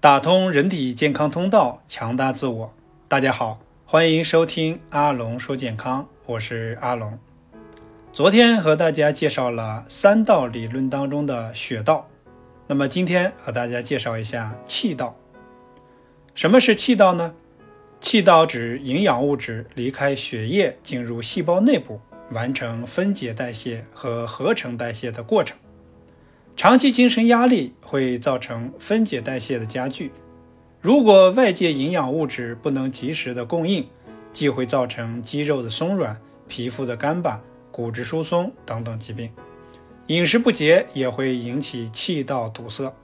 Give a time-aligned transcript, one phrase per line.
[0.00, 2.72] 打通人体健康通道，强大自我。
[3.06, 7.18] 大家好，欢迎收听阿龙说健康，我是阿龙。
[8.10, 12.08] 昨天和大家介绍了三道理论当中的血道，
[12.66, 15.14] 那么今天和大家介绍一下气道。
[16.34, 17.34] 什么是气道呢？
[18.00, 25.58] 气道指营养物质离开血液进入细胞内部，完成分解代谢和合成代谢的过程。
[26.60, 30.12] 长期精神压力会造成分解代谢的加剧，
[30.82, 33.88] 如果外界营养物质不能及时的供应，
[34.30, 39.30] 既会造成肌肉的松软、皮肤的干巴、骨质疏松等等疾病。
[40.08, 42.94] 饮食不节也会引起气道堵塞，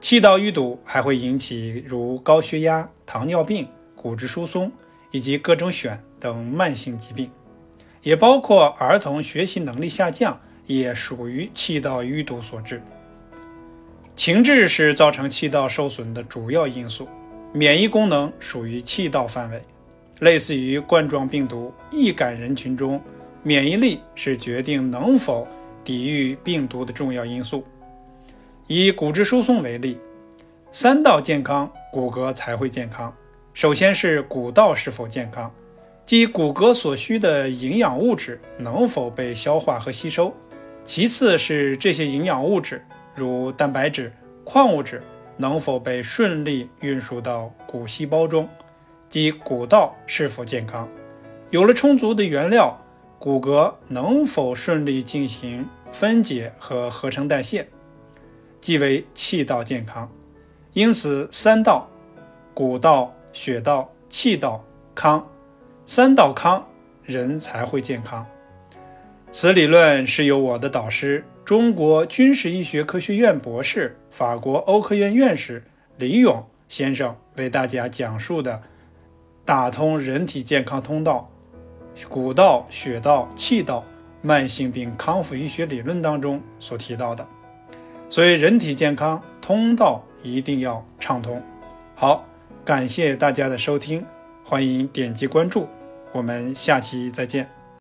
[0.00, 4.72] 气道淤堵还会引起如高血压、糖尿病、骨质疏松
[5.12, 7.30] 以及各种癣等慢性疾病，
[8.02, 10.40] 也包括儿童学习能力下降。
[10.66, 12.82] 也属于气道淤堵所致。
[14.14, 17.08] 情志是造成气道受损的主要因素，
[17.52, 19.62] 免疫功能属于气道范围，
[20.20, 23.00] 类似于冠状病毒易感人群中，
[23.42, 25.46] 免疫力是决定能否
[25.84, 27.64] 抵御病毒的重要因素。
[28.66, 29.98] 以骨质疏松为例，
[30.72, 33.14] 三道健康，骨骼才会健康。
[33.54, 35.52] 首先是骨道是否健康，
[36.04, 40.34] 即骨骼所需的营养物质能否被消化和吸收。
[40.86, 42.82] 其次是这些营养物质，
[43.14, 44.12] 如蛋白质、
[44.44, 45.02] 矿物质，
[45.36, 48.48] 能否被顺利运输到骨细胞中，
[49.10, 50.88] 即骨道是否健康？
[51.50, 52.80] 有了充足的原料，
[53.18, 57.66] 骨骼能否顺利进行分解和合成代谢，
[58.60, 60.08] 即为气道健康。
[60.72, 61.88] 因此，三道：
[62.54, 64.64] 骨道、血道、气道
[64.94, 65.26] 康，
[65.84, 66.64] 三道康，
[67.02, 68.24] 人才会健康。
[69.32, 75.62] 此理论是由我的导师、中国军事医学科学院博士、法国欧科院院士
[75.98, 78.62] 李勇先生为大家讲述的
[79.44, 81.30] 打通人体健康通道、
[82.08, 83.84] 骨道、血道、气道
[84.22, 87.26] 慢性病康复医学理论当中所提到的。
[88.08, 91.42] 所以，人体健康通道一定要畅通。
[91.94, 92.24] 好，
[92.64, 94.04] 感谢大家的收听，
[94.44, 95.68] 欢迎点击关注，
[96.12, 97.48] 我们下期再见。